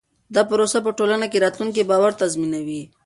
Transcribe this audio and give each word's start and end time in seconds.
دا 0.35 0.41
پروسه 0.49 0.79
په 0.85 0.91
ټولنه 0.97 1.25
کې 1.31 1.43
راتلونکی 1.45 1.87
باور 1.89 2.11
تضمینوي. 2.21 2.81